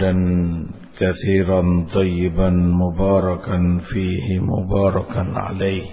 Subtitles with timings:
[0.00, 0.66] حمدا
[0.98, 5.86] كثيرا طيبا مباركا فيه مباركا عليه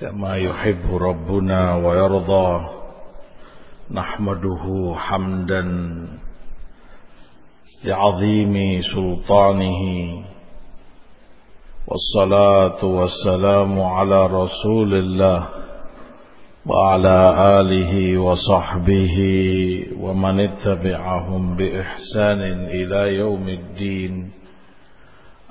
[0.00, 2.68] كما يحب ربنا ويرضى.
[3.90, 5.62] نحمده حمدا
[7.84, 9.82] لعظيم سلطانه.
[11.86, 15.61] والصلاة والسلام على رسول الله.
[16.62, 17.18] وعلى
[17.58, 19.16] آله وصحبه
[19.98, 22.40] ومن اتبعهم بإحسان
[22.70, 24.30] إلى يوم الدين.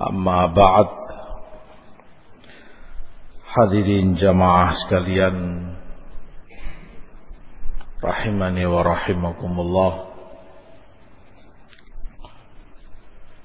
[0.00, 0.88] أما بعد
[3.44, 5.36] حذرين جماعة سكالين
[8.04, 9.94] رحمني ورحمكم الله.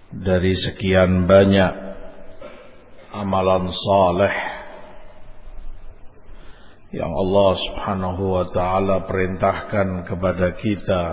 [0.07, 1.75] Dari sekian banyak
[3.11, 4.56] amalan saleh
[6.91, 11.03] yang Allah Subhanahu wa taala perintahkan kepada kita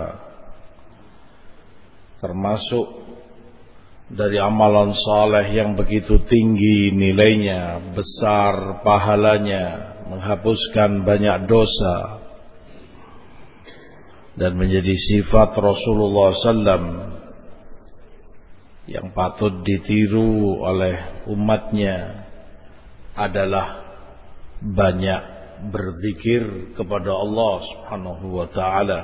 [2.23, 3.05] termasuk
[4.07, 12.21] dari amalan saleh yang begitu tinggi nilainya, besar pahalanya, menghapuskan banyak dosa
[14.37, 16.83] dan menjadi sifat Rasulullah sallam
[18.85, 22.29] yang patut ditiru oleh umatnya
[23.17, 23.81] adalah
[24.61, 25.34] banyak
[25.71, 29.01] berzikir kepada Allah Subhanahu wa taala.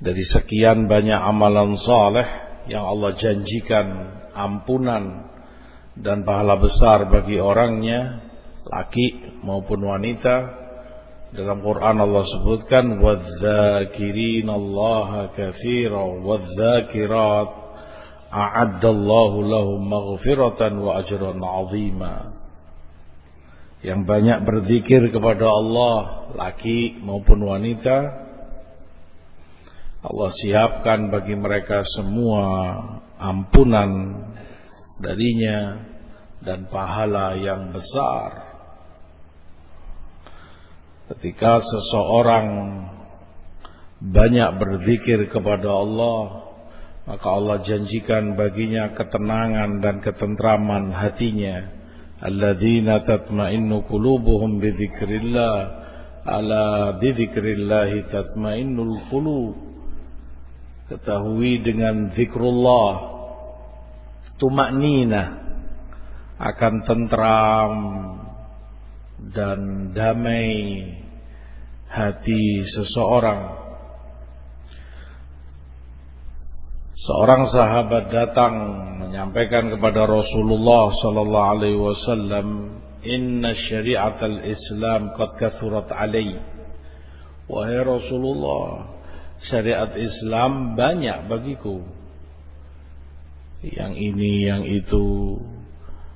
[0.00, 2.24] Dari sekian banyak amalan saleh
[2.70, 3.86] yang Allah janjikan
[4.32, 5.28] ampunan
[5.92, 8.24] dan pahala besar bagi orangnya,
[8.64, 10.56] laki maupun wanita.
[11.30, 17.50] Dalam Quran Allah sebutkan wadzakirin Allah katsira wadzakirat
[18.34, 22.29] a'addallahu lahum maghfiratan wa ajran 'azima
[23.80, 28.28] yang banyak berzikir kepada Allah laki maupun wanita
[30.00, 32.44] Allah siapkan bagi mereka semua
[33.20, 34.16] ampunan
[34.96, 35.76] darinya
[36.40, 38.48] dan pahala yang besar.
[41.12, 42.46] Ketika seseorang
[44.00, 46.48] banyak berzikir kepada Allah
[47.04, 51.79] maka Allah janjikan baginya ketenangan dan ketentraman hatinya
[52.25, 55.55] الذين تطمئن قلوبهم بذكر الله
[56.25, 59.53] ala bidzikrillah tatmainnul qulub
[60.89, 63.13] ketahui dengan zikrullah
[64.41, 65.45] tumaknina
[66.41, 67.73] akan tentram
[69.21, 70.81] dan damai
[71.87, 73.63] hati seseorang
[76.95, 78.55] Seorang sahabat datang
[79.20, 82.72] menyampaikan kepada Rasulullah sallallahu alaihi wasallam,
[83.04, 86.40] "Inna syari'atal Islam qad kathurat alai."
[87.44, 88.88] Wahai Rasulullah,
[89.44, 91.84] syariat Islam banyak bagiku.
[93.60, 95.36] Yang ini, yang itu.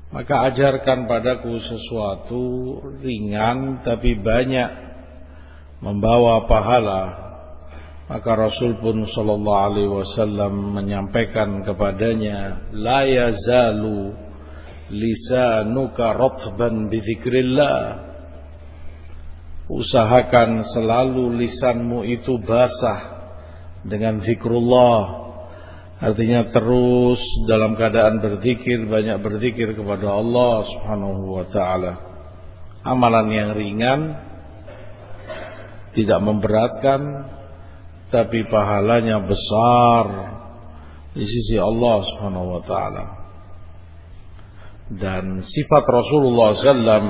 [0.08, 4.72] Maka ajarkan padaku sesuatu ringan tapi banyak
[5.84, 7.23] membawa pahala
[8.04, 14.12] maka Rasul pun sallallahu alaihi wasallam menyampaikan kepadanya, la yazalu
[14.92, 18.12] lisanuka ratban bizikrillah.
[19.64, 23.32] Usahakan selalu lisanmu itu basah
[23.80, 25.24] dengan zikrullah.
[26.04, 31.92] Artinya terus dalam keadaan berzikir, banyak berzikir kepada Allah Subhanahu wa taala.
[32.84, 34.00] Amalan yang ringan
[35.96, 37.32] tidak memberatkan
[38.14, 40.04] tapi pahalanya besar
[41.10, 43.04] di sisi Allah Subhanahu wa taala.
[44.86, 47.04] Dan sifat Rasulullah sallam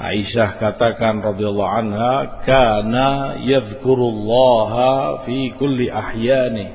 [0.00, 6.72] Aisyah katakan radhiyallahu anha kana yadhkurullaha fi kulli ahyani.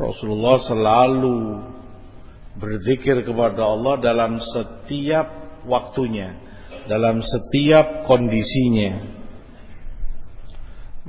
[0.00, 1.60] Rasulullah selalu
[2.56, 5.28] berzikir kepada Allah dalam setiap
[5.68, 6.34] waktunya,
[6.88, 9.19] dalam setiap kondisinya.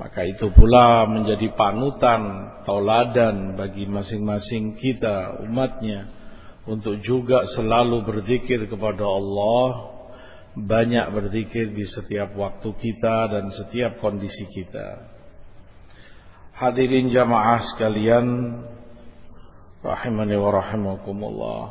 [0.02, 6.10] Maka itu pula menjadi panutan, tauladan bagi masing-masing kita, umatnya.
[6.66, 9.94] Untuk juga selalu berzikir kepada Allah.
[10.58, 15.06] Banyak berzikir di setiap waktu kita dan setiap kondisi kita.
[16.58, 18.58] Hadirin jamaah sekalian.
[19.86, 21.64] Rahimani wa rahimakumullah.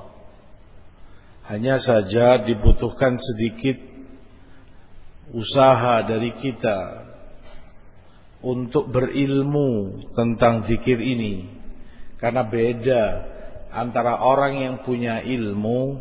[1.50, 3.82] Hanya saja dibutuhkan sedikit
[5.34, 7.09] usaha dari kita
[8.40, 11.48] untuk berilmu tentang zikir ini
[12.16, 13.02] karena beda
[13.68, 16.00] antara orang yang punya ilmu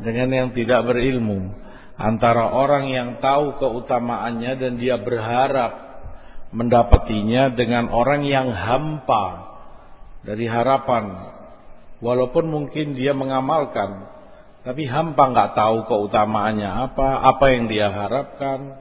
[0.00, 1.52] dengan yang tidak berilmu
[1.96, 5.86] antara orang yang tahu keutamaannya dan dia berharap
[6.52, 9.56] mendapatinya dengan orang yang hampa
[10.22, 11.16] dari harapan.
[11.96, 14.04] Walaupun mungkin dia mengamalkan,
[14.60, 18.76] tapi hampa nggak tahu keutamaannya apa, apa yang dia harapkan.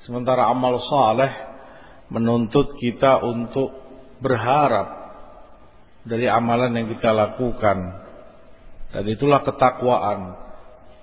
[0.00, 1.32] Sementara amal saleh
[2.14, 3.74] menuntut kita untuk
[4.22, 5.04] berharap
[6.06, 8.06] dari amalan yang kita lakukan.
[8.94, 10.38] Dan itulah ketakwaan.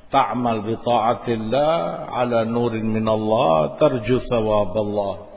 [0.07, 5.27] Ta'mal bi ta'atillah ala nurin minallah tarju thawaballah.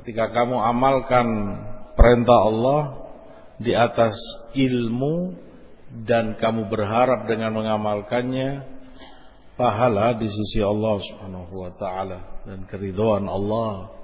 [0.00, 1.26] Ketika kamu amalkan
[1.92, 2.82] perintah Allah
[3.60, 4.16] di atas
[4.56, 5.36] ilmu
[5.92, 8.64] dan kamu berharap dengan mengamalkannya
[9.56, 14.01] pahala di sisi Allah Subhanahu wa taala dan keridhaan Allah.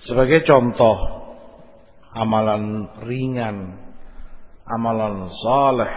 [0.00, 0.96] Sebagai contoh
[2.16, 3.76] amalan ringan,
[4.64, 5.92] amalan saleh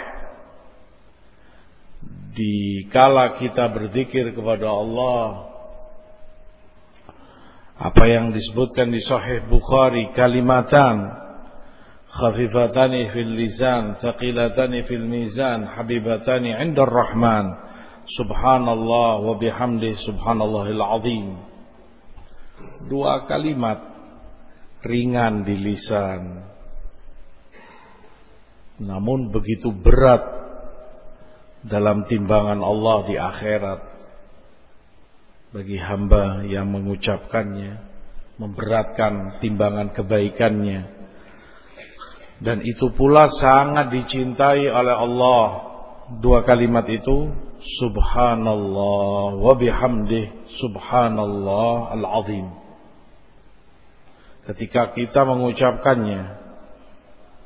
[2.35, 5.47] di kala kita berzikir kepada Allah
[7.79, 11.07] apa yang disebutkan di Sahih Bukhari kalimatan
[12.11, 17.55] khafifatani fil lisan thaqilatani fil mizan habibatani 'inda rahman
[18.03, 21.27] subhanallah wa bihamdi subhanallahil azim.
[22.83, 23.92] Dua kalimat
[24.83, 26.43] ringan di lisan
[28.83, 30.43] namun begitu berat
[31.63, 33.81] dalam timbangan Allah di akhirat
[35.53, 37.77] bagi hamba yang mengucapkannya,
[38.41, 40.81] memberatkan timbangan kebaikannya.
[42.41, 45.45] Dan itu pula sangat dicintai oleh Allah.
[46.19, 47.31] Dua kalimat itu,
[47.63, 52.62] Subhanallah wa bihamdih, Subhanallah al-azim.
[54.43, 56.43] Ketika kita mengucapkannya,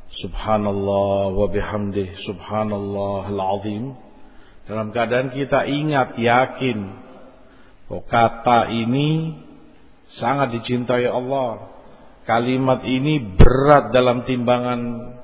[0.07, 3.93] Subhanallah wa bihamdih, Subhanallah al-azim.
[4.65, 7.07] Dalam keadaan kita ingat, yakin
[7.87, 9.31] Oh, kata ini
[10.11, 11.71] sangat dicintai Allah.
[12.27, 15.15] Kalimat ini berat dalam timbangan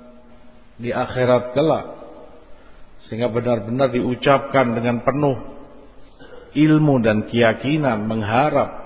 [0.80, 2.00] di akhirat kelak.
[3.04, 5.36] Sehingga benar-benar diucapkan dengan penuh
[6.56, 8.83] ilmu dan keyakinan mengharap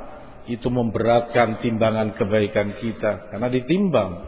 [0.47, 3.27] itu memberatkan timbangan kebaikan kita.
[3.31, 4.23] Karena ditimbang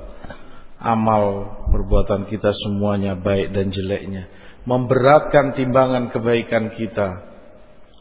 [0.79, 1.23] amal
[1.71, 4.27] perbuatan kita semuanya baik dan jeleknya.
[4.67, 7.23] Memberatkan timbangan kebaikan kita.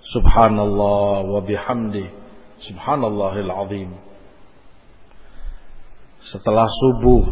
[0.03, 2.07] Subhanallah wa bihamdi.
[2.59, 3.91] Subhanallahil azim.
[6.19, 7.25] Setelah subuh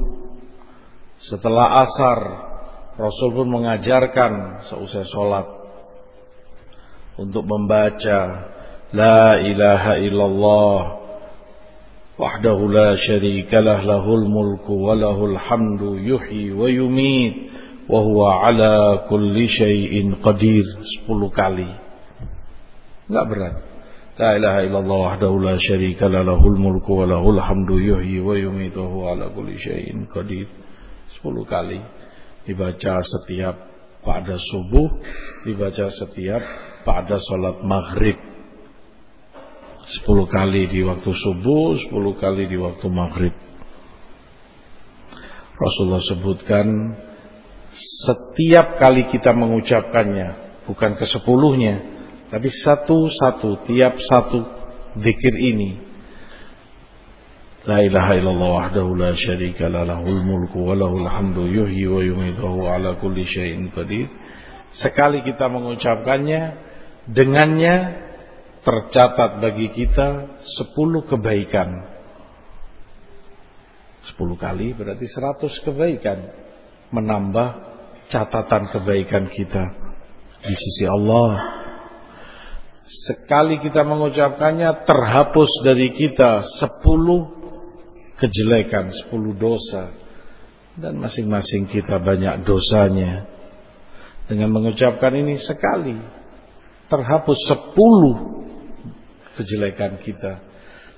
[1.19, 2.19] Setelah asar
[2.95, 5.47] Rasul pun mengajarkan Seusai sholat
[7.19, 8.55] Untuk membaca
[8.93, 10.79] La ilaha illallah
[12.17, 17.51] Wahdahu la syarikalah Lahul mulku walahul hamdu Yuhi wa yumit
[17.91, 21.87] Wahuwa ala kulli syai'in qadir Sepuluh kali
[23.07, 23.55] Enggak berat.
[24.19, 28.83] La ilaha illallah wahdahu la syarika la lahul mulku wa lahul hamdu yuhyi wa yumitu
[28.83, 30.51] wa ala kulli syai'in qadir.
[31.23, 31.79] 10 kali
[32.49, 33.57] dibaca setiap
[34.03, 34.91] pada subuh,
[35.47, 36.43] dibaca setiap
[36.83, 38.19] pada salat maghrib.
[39.87, 43.35] 10 kali di waktu subuh, 10 kali di waktu maghrib.
[45.57, 46.99] Rasulullah sebutkan
[47.73, 51.81] setiap kali kita mengucapkannya, bukan ke sepuluhnya,
[52.35, 54.43] tapi satu-satu tiap satu
[54.99, 55.87] zikir ini
[57.67, 62.47] La ilaha illallah wahdahu la syarika la lahul mulku wa lahul hamdu yuhyi wa yumitu
[62.63, 64.07] ala kulli syai'in qadir.
[64.71, 66.63] Sekali kita mengucapkannya,
[67.11, 67.75] dengannya
[68.67, 71.87] tercatat bagi kita sepuluh kebaikan.
[74.03, 76.45] Sepuluh kali berarti seratus kebaikan.
[76.91, 77.49] Menambah
[78.11, 79.63] catatan kebaikan kita
[80.39, 81.57] di sisi Allah
[82.87, 87.35] Sekali kita mengucapkannya terhapus dari kita sepuluh
[88.15, 89.91] kejelekan, sepuluh dosa.
[90.79, 93.27] Dan masing-masing kita banyak dosanya.
[94.31, 95.99] Dengan mengucapkan ini sekali
[96.87, 98.36] terhapus sepuluh
[99.37, 100.43] kejelekan kita.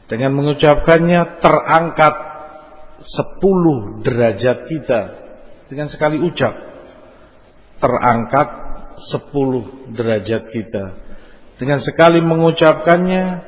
[0.09, 2.15] Dengan mengucapkannya terangkat
[3.05, 5.01] sepuluh derajat kita.
[5.69, 6.57] Dengan sekali ucap
[7.79, 8.49] terangkat
[8.99, 11.09] sepuluh derajat kita
[11.59, 13.43] dengan sekali mengucapkannya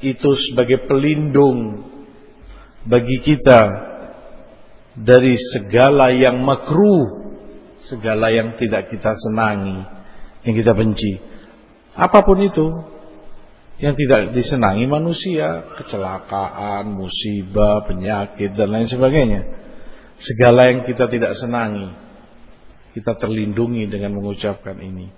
[0.00, 1.82] itu sebagai pelindung
[2.86, 3.90] bagi kita
[4.94, 7.34] dari segala yang makruh,
[7.82, 9.82] segala yang tidak kita senangi,
[10.46, 11.18] yang kita benci.
[11.98, 12.70] Apa pun itu
[13.80, 19.42] yang tidak disenangi manusia, kecelakaan, musibah, penyakit dan lain sebagainya.
[20.20, 21.88] Segala yang kita tidak senangi,
[22.92, 25.08] kita terlindungi dengan mengucapkan ini.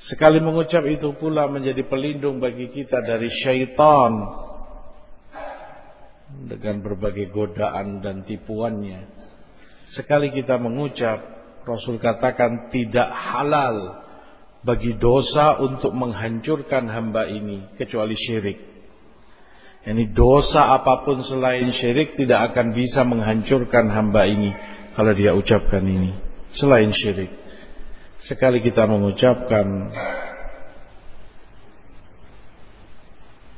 [0.00, 4.24] Sekali mengucap itu pula menjadi pelindung bagi kita dari syaitan
[6.48, 9.04] dengan berbagai godaan dan tipuannya.
[9.84, 11.20] Sekali kita mengucap,
[11.68, 14.07] Rasul katakan tidak halal
[14.68, 18.60] bagi dosa untuk menghancurkan hamba ini kecuali syirik.
[19.88, 24.52] Yani dosa apa pun selain syirik tidak akan bisa menghancurkan hamba ini
[24.92, 26.12] kalau dia ucapkan ini
[26.52, 27.32] selain syirik.
[28.20, 29.88] Sekali kita mengucapkan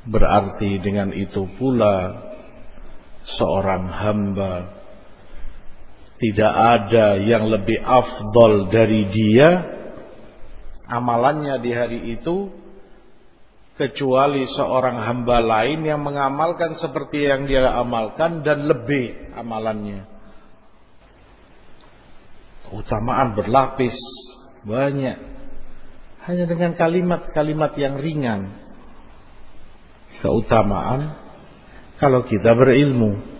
[0.07, 2.23] berarti dengan itu pula
[3.27, 4.79] seorang hamba
[6.23, 9.80] tidak ada yang lebih afdol dari dia
[10.91, 12.51] amalannya di hari itu
[13.79, 20.05] kecuali seorang hamba lain yang mengamalkan seperti yang dia amalkan dan lebih amalannya.
[22.69, 23.97] Keutamaan berlapis
[24.67, 25.19] banyak.
[26.21, 28.53] Hanya dengan kalimat-kalimat yang ringan.
[30.21, 31.17] Keutamaan
[31.97, 33.40] kalau kita berilmu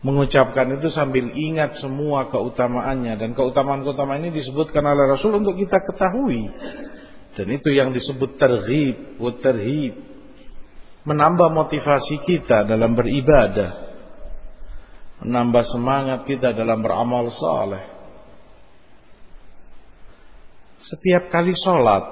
[0.00, 3.18] mengucapkan itu sambil ingat semua keutamaannya.
[3.18, 6.50] Dan keutamaan-keutamaan ini disebutkan oleh Rasul untuk kita ketahui.
[7.34, 9.94] Dan itu yang disebut terhib terhib
[11.06, 13.86] menambah motivasi kita dalam beribadah.
[15.22, 17.98] Menambah semangat kita dalam beramal saleh
[20.78, 22.06] setiap kali sholat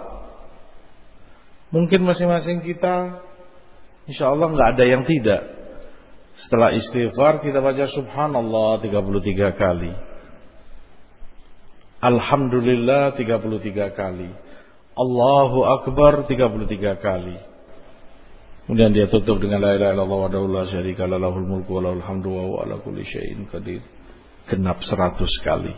[1.71, 3.23] mungkin masing-masing kita
[4.11, 5.56] insya Allah nggak ada yang tidak
[6.37, 9.93] setelah istighfar kita baca subhanallah 33 kali.
[12.05, 14.31] Alhamdulillah 33 kali.
[14.97, 17.37] Allahu Akbar 33 kali.
[18.69, 22.29] Kemudian dia tutup dengan la ilaha illallah wa la syarika lahul mulku wa lahul hamdu
[22.29, 23.81] wa ala kulli syai'in qadir.
[24.45, 25.73] Genap 100 kali.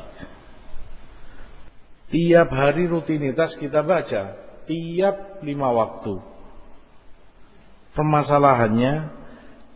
[2.08, 4.34] Tiap hari rutinitas kita baca,
[4.64, 6.16] tiap lima waktu.
[7.92, 9.17] Permasalahannya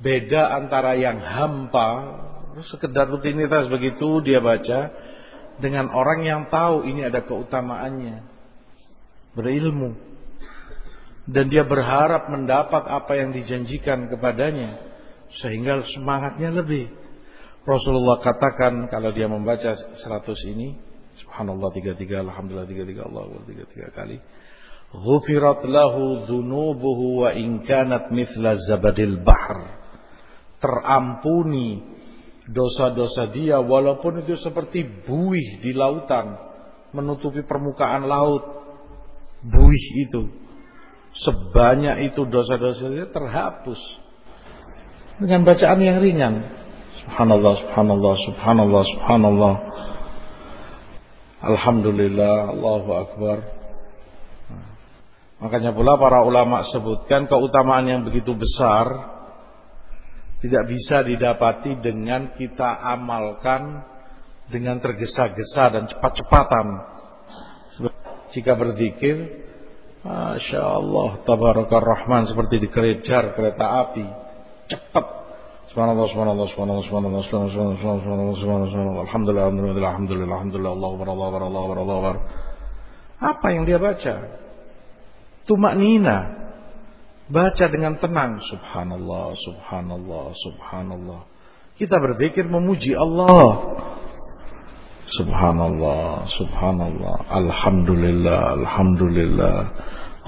[0.03, 2.21] beda antara yang hampa
[2.61, 4.93] sekedar rutinitas begitu dia baca
[5.57, 8.29] dengan orang yang tahu ini ada keutamaannya.
[9.33, 9.97] Berilmu.
[11.23, 14.83] Dan dia berharap mendapat apa yang dijanjikan kepadanya
[15.33, 16.91] sehingga semangatnya lebih.
[17.63, 19.95] Rasulullah katakan kalau dia membaca 100
[20.51, 20.75] ini
[21.15, 24.19] subhanallah 33 alhamdulillah 33 Allah 33 kali.
[24.93, 29.82] Ghufirat lahu dhunubuhu wa in kanat mithla zabadil bahr
[30.63, 31.83] terampuni
[32.47, 36.39] dosa-dosa dia walaupun itu seperti buih di lautan
[36.95, 38.45] menutupi permukaan laut.
[39.43, 40.31] Buih itu.
[41.13, 43.81] Sebanyak itu dosa-dosa dia terhapus.
[45.19, 46.47] Dengan bacaan yang ringan.
[47.03, 49.55] Subhanallah subhanallah subhanallah subhanallah.
[51.43, 53.39] Alhamdulillah Allahu akbar.
[55.43, 59.12] Makanya pula para ulama sebutkan keutamaan yang begitu besar
[60.43, 63.87] tidak bisa didapati dengan kita amalkan
[64.51, 66.67] dengan tergesa-gesa dan cepat-cepatan.
[68.35, 69.47] Jika berzikir,
[70.03, 74.03] Masya Allah, Tabaraka Rahman seperti dikejar kereta api,
[74.67, 75.07] cepat.
[75.71, 79.05] Subhanallah, subhanallah, subhanallah, subhanallah, subhanallah, subhanallah, subhanallah, subhanallah, subhanallah.
[79.07, 82.17] alhamdulillah, alhamdulillah, alhamdulillah, alhamdulillah, Allah, Allah, Allah, Allah, Allah,
[83.23, 84.15] Apa yang dia baca?
[85.47, 86.42] Allah, Allah,
[87.33, 88.45] Baca dengan tenang.
[88.45, 91.25] Subhanallah, subhanallah, subhanallah.
[91.73, 93.73] Kita berzikir memuji Allah.
[95.09, 97.17] Subhanallah, subhanallah.
[97.33, 99.59] Alhamdulillah, alhamdulillah.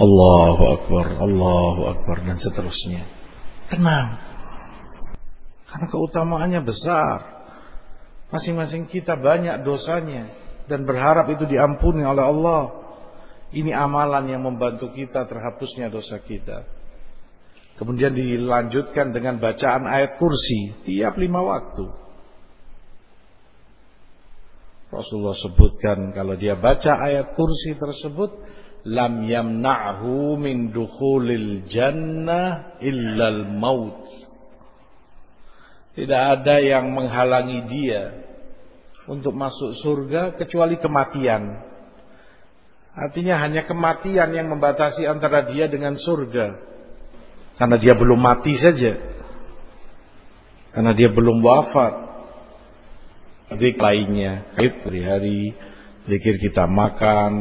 [0.00, 2.24] Allahu Akbar, Allahu Akbar.
[2.24, 3.04] Dan seterusnya.
[3.68, 4.16] Tenang.
[5.68, 7.44] Karena keutamaannya besar.
[8.32, 10.32] Masing-masing kita banyak dosanya.
[10.64, 12.62] Dan berharap itu diampuni oleh Allah.
[13.52, 16.64] Ini amalan yang membantu kita terhapusnya dosa kita.
[17.74, 21.90] Kemudian dilanjutkan dengan bacaan ayat kursi tiap lima waktu.
[24.94, 28.30] Rasulullah sebutkan kalau dia baca ayat kursi tersebut
[28.86, 34.06] lam yamna'hu min dukhulil jannah illal maut.
[35.98, 38.22] Tidak ada yang menghalangi dia
[39.10, 41.58] untuk masuk surga kecuali kematian.
[42.94, 46.73] Artinya hanya kematian yang membatasi antara dia dengan surga.
[47.54, 48.98] Karena dia belum mati saja.
[50.74, 51.94] Karena dia belum wafat.
[53.54, 54.42] Zikir lainnya.
[54.58, 55.54] Hari-hari.
[56.10, 57.32] Zikir kita makan.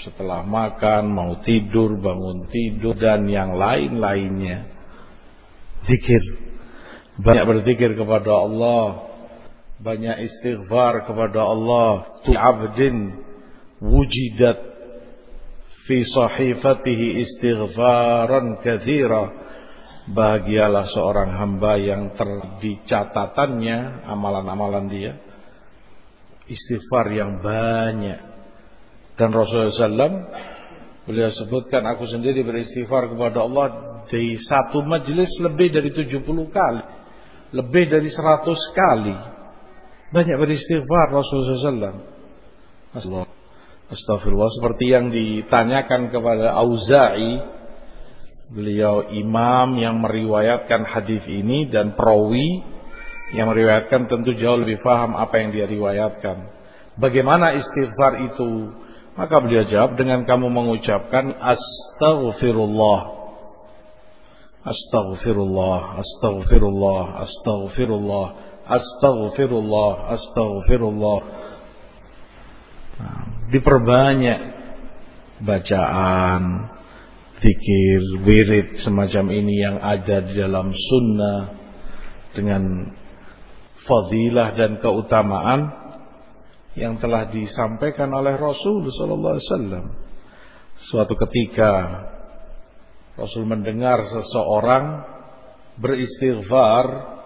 [0.00, 1.12] Setelah makan.
[1.12, 2.00] Mau tidur.
[2.00, 2.96] Bangun tidur.
[2.96, 4.64] Dan yang lain-lainnya.
[5.84, 6.24] Zikir.
[7.20, 9.12] Banyak berzikir kepada Allah.
[9.76, 12.08] Banyak istighfar kepada Allah.
[12.24, 13.20] Tu abdin
[13.84, 14.75] wujidat
[15.86, 19.30] fi sahifatihi istighfaran kathira
[20.10, 22.28] bahagialah seorang hamba yang ter
[22.58, 25.14] di catatannya amalan-amalan dia
[26.46, 28.22] istighfar yang banyak.
[29.16, 30.14] Dan Rasulullah SAW
[31.06, 33.66] beliau sebutkan aku sendiri beristighfar kepada Allah
[34.06, 36.82] di satu majelis lebih dari 70 kali,
[37.54, 39.16] lebih dari 100 kali.
[40.06, 41.94] Banyak beristighfar Rasulullah
[42.94, 43.35] SAW.
[43.86, 47.38] Astagfirullah seperti yang ditanyakan kepada Auza'i
[48.50, 52.62] beliau imam yang meriwayatkan hadis ini dan perawi
[53.34, 56.50] yang meriwayatkan tentu jauh lebih paham apa yang dia riwayatkan.
[56.98, 58.74] Bagaimana istighfar itu?
[59.16, 63.16] Maka beliau jawab dengan kamu mengucapkan astaghfirullah.
[64.66, 68.26] Astaghfirullah, astaghfirullah, astaghfirullah,
[68.66, 71.18] astaghfirullah, astaghfirullah.
[71.22, 71.55] Nah,
[73.52, 74.40] diperbanyak
[75.42, 76.72] bacaan,
[77.40, 81.52] zikir, wirid semacam ini yang ada di dalam sunnah
[82.32, 82.92] dengan
[83.76, 85.72] fadilah dan keutamaan
[86.76, 90.04] yang telah disampaikan oleh Rasul sallallahu.
[90.76, 92.04] Suatu ketika
[93.16, 95.00] Rasul mendengar seseorang
[95.80, 97.16] beristighfar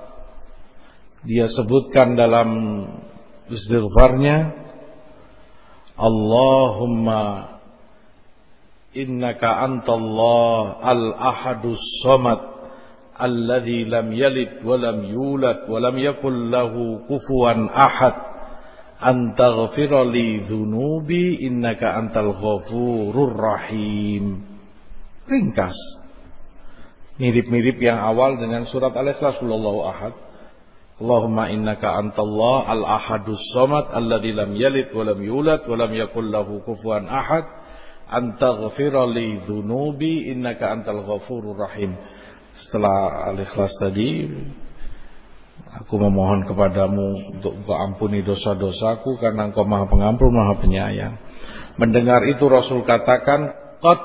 [1.27, 2.49] dia sebutkan dalam
[3.51, 4.70] istighfarnya
[6.01, 7.61] Allahumma
[8.97, 12.41] innaka antallah al-ahadus samad
[14.65, 18.17] wa lam yakul lahu kufuwan ahad.
[19.01, 24.45] Antaghfira li dhunubi innaka antal ghafurur rahim.
[25.29, 25.77] Ringkas.
[27.21, 29.41] Mirip-mirip yang awal dengan surat al-ikhlas
[29.85, 30.30] ahad
[31.01, 36.61] Allahumma innaka antallah al-ahadus samad alladzi lam yalid wa lam yulad wa lam yakul lahu
[36.61, 37.49] kufuwan ahad
[38.05, 41.97] antaghfira li dhunubi innaka antal ghafurur rahim.
[42.53, 44.29] Setelah al-ikhlas tadi
[45.73, 51.17] aku memohon kepadamu untuk engkau ampuni dosa-dosaku karena engkau Maha Pengampun, Maha Penyayang.
[51.81, 54.01] Mendengar itu Rasul katakan qad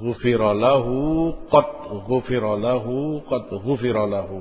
[0.00, 4.40] ghufira lahu qad ghufira lahu qad ghufira lahu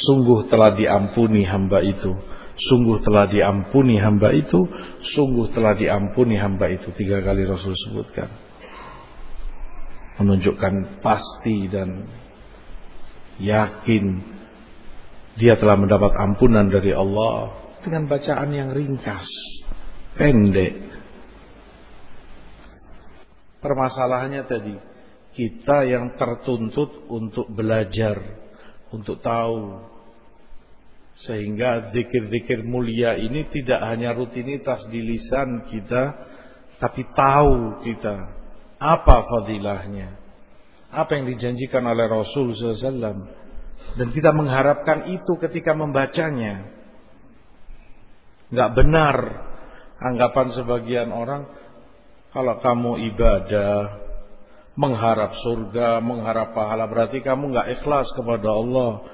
[0.00, 2.16] Sungguh telah diampuni hamba itu.
[2.56, 4.64] Sungguh telah diampuni hamba itu.
[5.04, 6.88] Sungguh telah diampuni hamba itu.
[6.96, 8.32] Tiga kali Rasul sebutkan.
[10.16, 12.08] Menunjukkan pasti dan
[13.40, 14.04] yakin
[15.36, 19.28] dia telah mendapat ampunan dari Allah dengan bacaan yang ringkas,
[20.16, 20.92] pendek.
[23.60, 24.76] Permasalahannya tadi,
[25.32, 28.20] kita yang tertuntut untuk belajar
[28.94, 29.80] untuk tahu.
[31.20, 36.16] Sehingga zikir-zikir mulia ini tidak hanya rutinitas di lisan kita
[36.80, 38.16] tapi tahu kita
[38.80, 40.16] apa fadilahnya.
[40.90, 43.28] Apa yang dijanjikan oleh Rasul SAW
[44.00, 46.66] dan kita mengharapkan itu ketika membacanya.
[48.50, 49.16] Nggak benar
[50.00, 51.46] anggapan sebagian orang
[52.32, 54.09] kalau kamu ibadah
[54.80, 59.04] mengharap surga, mengharap pahala berarti kamu nggak ikhlas kepada Allah.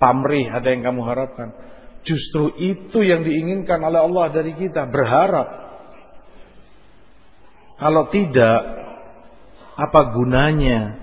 [0.00, 1.52] Pamrih ada yang kamu harapkan.
[2.00, 5.68] Justru itu yang diinginkan oleh Allah dari kita, berharap.
[7.76, 8.60] Kalau tidak,
[9.76, 10.96] apa gunanya?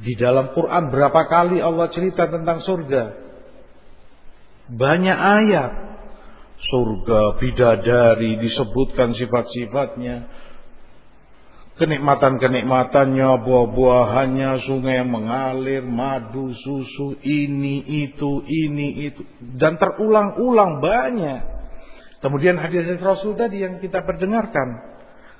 [0.00, 3.12] Di dalam Quran berapa kali Allah cerita tentang surga?
[4.72, 5.72] Banyak ayat.
[6.56, 10.48] Surga, bidadari, disebutkan sifat-sifatnya
[11.80, 19.24] kenikmatan-kenikmatannya, buah-buahannya, sungai yang mengalir, madu, susu, ini, itu, ini, itu.
[19.40, 21.40] Dan terulang-ulang banyak.
[22.20, 24.92] Kemudian hadis Rasul tadi yang kita perdengarkan.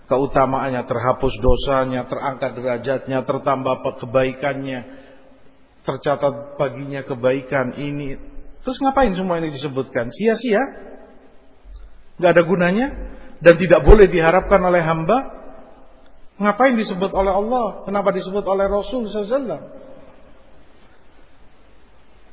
[0.08, 4.80] Keutamaannya terhapus dosanya, terangkat derajatnya, tertambah kebaikannya,
[5.84, 8.16] tercatat baginya kebaikan ini.
[8.64, 10.08] Terus ngapain semua ini disebutkan?
[10.08, 10.64] Sia-sia?
[12.16, 12.88] Gak ada gunanya?
[13.40, 15.39] Dan tidak boleh diharapkan oleh hamba
[16.40, 17.84] Ngapain disebut oleh Allah?
[17.84, 19.60] Kenapa disebut oleh Rasul SAW?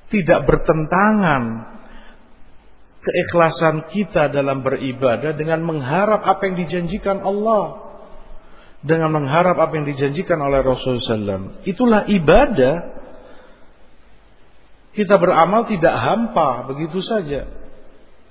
[0.08, 1.68] Tidak bertentangan
[3.04, 7.84] keikhlasan kita dalam beribadah dengan mengharap apa yang dijanjikan Allah.
[8.80, 11.68] Dengan mengharap apa yang dijanjikan oleh Rasul SAW.
[11.68, 12.96] Itulah ibadah.
[14.96, 17.44] Kita beramal tidak hampa begitu saja.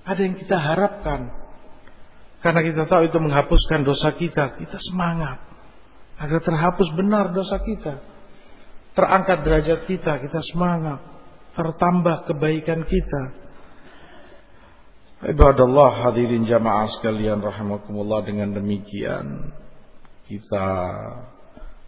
[0.08, 1.36] Ada yang kita harapkan.
[2.40, 4.56] Karena kita tahu itu menghapuskan dosa kita.
[4.56, 5.45] Kita semangat
[6.16, 8.00] agar terhapus benar dosa kita.
[8.96, 11.04] Terangkat derajat kita, kita semangat,
[11.52, 13.22] tertambah kebaikan kita.
[15.16, 19.52] Ibadallah hadirin jamaah sekalian rahimakumullah dengan demikian
[20.28, 20.68] kita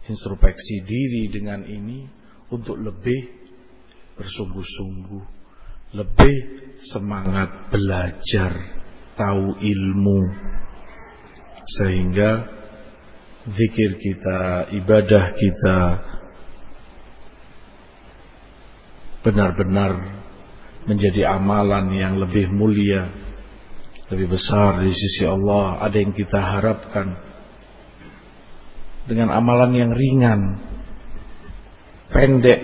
[0.09, 2.09] introspeksi diri dengan ini
[2.49, 3.29] untuk lebih
[4.17, 5.23] bersungguh-sungguh,
[5.93, 6.35] lebih
[6.81, 8.51] semangat belajar
[9.13, 10.21] tahu ilmu
[11.69, 12.58] sehingga
[13.47, 15.77] zikir kita, ibadah kita
[19.23, 20.19] benar-benar
[20.83, 23.07] menjadi amalan yang lebih mulia,
[24.11, 25.79] lebih besar di sisi Allah.
[25.79, 27.15] Ada yang kita harapkan
[29.07, 30.59] dengan amalan yang ringan,
[32.11, 32.59] pendek,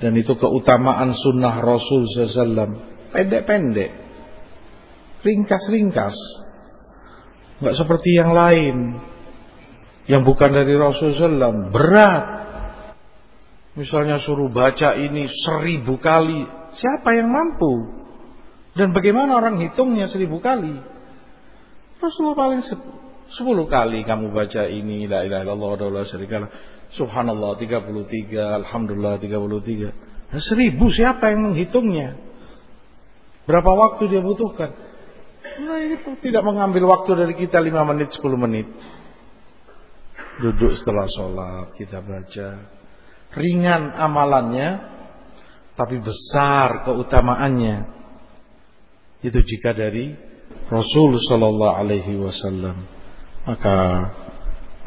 [0.00, 2.88] dan itu keutamaan sunnah Rasul SAW.
[3.10, 3.90] Pendek-pendek,
[5.26, 6.14] ringkas-ringkas,
[7.58, 8.76] nggak seperti yang lain
[10.10, 11.70] yang bukan dari Rasul SAW.
[11.70, 12.24] Berat.
[13.78, 17.98] Misalnya suruh baca ini seribu kali Siapa yang mampu?
[18.74, 20.78] Dan bagaimana orang hitungnya seribu kali?
[21.98, 22.62] Rasulullah paling
[23.26, 26.50] sepuluh kali kamu baca ini la ilaha illallah wa la syarikalah.
[26.90, 30.34] Subhanallah 33, Alhamdulillah 33.
[30.34, 32.18] Nah, seribu siapa yang menghitungnya?
[33.46, 34.74] Berapa waktu dia butuhkan?
[35.62, 38.66] Nah ini tidak mengambil waktu dari kita 5 menit, 10 menit.
[40.40, 42.48] Duduk setelah sholat, kita baca.
[43.36, 44.68] Ringan amalannya,
[45.76, 47.84] tapi besar keutamaannya.
[49.20, 50.16] Itu jika dari
[50.72, 52.88] Rasul Sallallahu Alaihi Wasallam.
[53.44, 53.76] Maka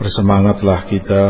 [0.02, 1.24] bersemangatlah kita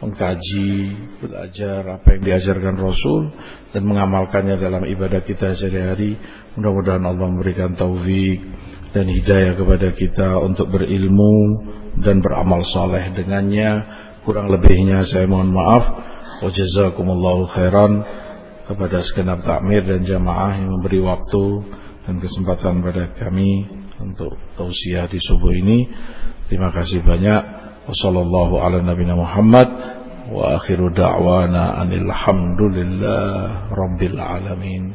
[0.00, 3.30] mengkaji belajar apa yang diajarkan Rasul
[3.70, 6.18] dan mengamalkannya dalam ibadah kita sehari-hari.
[6.58, 8.42] Mudah-mudahan Allah memberikan taufik
[8.90, 11.66] dan hidayah kepada kita untuk berilmu
[11.98, 13.86] dan beramal saleh dengannya
[14.26, 15.90] kurang lebihnya saya mohon maaf
[16.40, 18.02] wa jazakumullahu khairan
[18.70, 21.44] kepada segenap takmir dan jamaah yang memberi waktu
[22.06, 23.66] dan kesempatan pada kami
[23.98, 25.90] untuk tausiah di subuh ini.
[26.46, 27.42] Terima kasih banyak.
[27.90, 29.68] Wassallallahu ala nabiyina Muhammad
[30.30, 34.94] wa akhiru da'wana anil hamdulillah rabbil alamin.